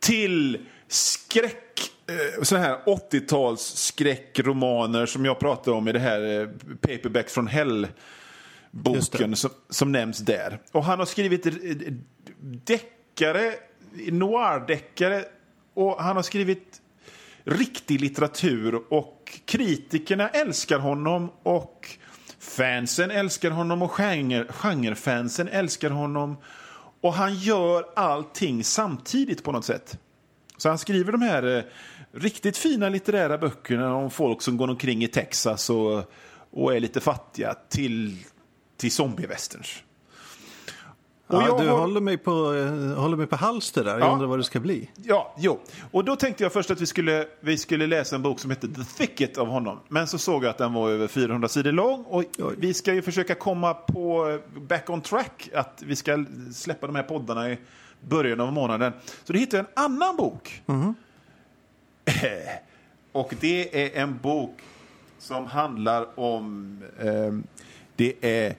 [0.00, 1.90] till skräck,
[2.42, 6.48] så här 80-tals skräckromaner som jag pratade om i det här eh,
[6.80, 7.86] Paperback från Hell
[8.70, 10.58] boken som, som nämns där.
[10.72, 11.52] Och han har skrivit eh,
[12.40, 13.54] deckare,
[14.10, 15.24] noir-deckare
[15.74, 16.82] och han har skrivit
[17.44, 21.88] riktig litteratur och kritikerna älskar honom och
[22.38, 26.36] fansen älskar honom och genre, genrefansen älskar honom.
[27.00, 29.98] Och han gör allting samtidigt på något sätt.
[30.56, 31.62] Så han skriver de här eh,
[32.12, 36.12] riktigt fina litterära böckerna om folk som går omkring i Texas och,
[36.50, 38.16] och är lite fattiga till,
[38.76, 39.82] till zombiewesterns.
[41.30, 43.90] Ja, jag du har- håller, mig på, eh, håller mig på halster där.
[43.90, 44.12] Jag Ja.
[44.12, 44.90] undrar vad det ska bli.
[45.04, 45.60] Ja, jo.
[45.90, 48.68] Och då tänkte jag först att vi skulle, vi skulle läsa en bok som heter
[48.68, 49.80] The Thicket av honom.
[49.88, 52.54] Men så såg jag att den var över 400 sidor lång och Oj.
[52.58, 55.48] vi ska ju försöka komma på eh, back on track.
[55.54, 57.58] Att vi ska släppa de här poddarna i
[58.00, 58.92] början av månaden.
[59.24, 60.62] Så då hittade jag en annan bok.
[63.12, 64.60] Och det är en bok
[65.18, 66.78] som handlar om...
[66.98, 67.32] Eh,
[67.96, 68.56] det är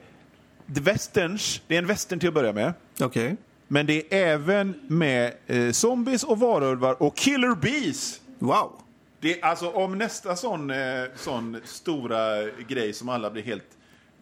[0.74, 1.62] The Westerns.
[1.66, 2.72] Det är en western till att börja med.
[3.00, 3.36] Okej.
[3.68, 8.20] Men det är även med eh, zombies och varulvar och killer bees.
[8.38, 8.72] Wow.
[9.20, 10.76] Det är alltså om nästa sån, eh,
[11.16, 13.76] sån stora grej som alla blir helt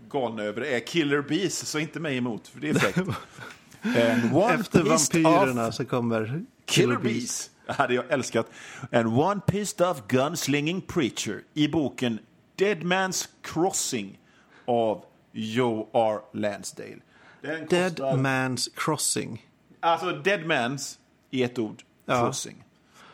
[0.08, 2.98] galna över är killer bees, så inte mig emot, för det är fräckt.
[4.32, 7.50] One Efter vampyrerna så kommer Killer bees.
[7.54, 8.46] Det hade jag älskat.
[8.92, 12.18] And one pissed off gunslinging preacher i boken
[12.56, 14.18] Dead Man's Crossing
[14.64, 16.20] av Joe R.
[16.32, 16.96] Lansdale.
[17.42, 19.46] Den Dead kostar- Man's Crossing.
[19.80, 20.98] Alltså Dead Man's
[21.30, 21.82] i ett ord.
[22.06, 22.24] Ja.
[22.24, 22.64] Crossing.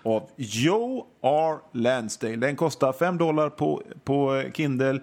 [0.03, 1.59] Av Joe R.
[1.73, 2.37] Lansdale.
[2.37, 5.01] Den kostar 5 dollar på, på Kindle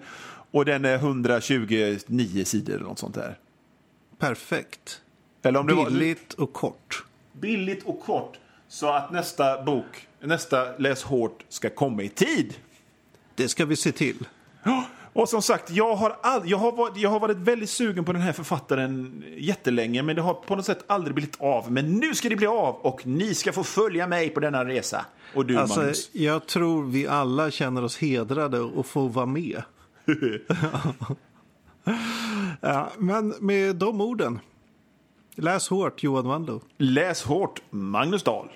[0.50, 1.98] och den är 129
[2.44, 3.38] sidor eller något sånt där.
[4.18, 5.00] Perfekt.
[5.42, 7.04] Eller om det var Billigt och kort.
[7.32, 8.38] billigt och kort
[8.72, 12.54] så att nästa bok, nästa Läs hårt, ska komma i tid.
[13.34, 14.26] Det ska vi se till.
[15.12, 18.12] Och som sagt, jag har, all, jag, har varit, jag har varit väldigt sugen på
[18.12, 21.72] den här författaren jättelänge, men det har på något sätt aldrig blivit av.
[21.72, 25.06] Men nu ska det bli av och ni ska få följa mig på denna resa.
[25.34, 26.10] Och du, Alltså, Magnus.
[26.12, 29.62] jag tror vi alla känner oss hedrade och får vara med.
[32.60, 34.40] ja, men med de orden.
[35.34, 36.60] Läs hårt, Johan Wandlo.
[36.78, 38.48] Läs hårt, Magnus Dahl.